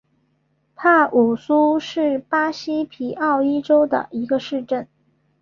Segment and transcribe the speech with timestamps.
[0.75, 4.87] 帕武苏是巴西皮奥伊州的一个市镇。